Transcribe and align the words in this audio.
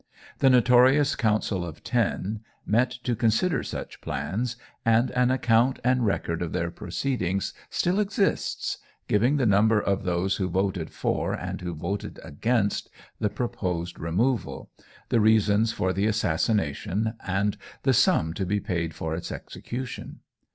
The 0.39 0.49
notorious 0.49 1.15
Council 1.15 1.63
of 1.63 1.83
Ten 1.83 2.39
met 2.65 2.89
to 3.03 3.15
consider 3.15 3.61
such 3.61 4.01
plans, 4.01 4.55
and 4.83 5.11
an 5.11 5.29
account 5.29 5.77
and 5.83 6.03
record 6.03 6.41
of 6.41 6.53
their 6.53 6.71
proceedings 6.71 7.53
still 7.69 7.99
exists, 7.99 8.79
giving 9.07 9.37
the 9.37 9.45
number 9.45 9.79
of 9.79 10.03
those 10.03 10.37
who 10.37 10.49
voted 10.49 10.89
for 10.89 11.33
and 11.33 11.61
who 11.61 11.75
voted 11.75 12.19
against 12.23 12.89
the 13.19 13.29
proposed 13.29 13.99
removal, 13.99 14.71
the 15.09 15.21
reasons 15.21 15.71
for 15.71 15.93
the 15.93 16.07
assassination, 16.07 17.13
and 17.27 17.57
the 17.83 17.93
sum 17.93 18.33
to 18.33 18.43
be 18.43 18.59
paid 18.59 18.95
for 18.95 19.13
its 19.13 19.31
execution. 19.31 20.21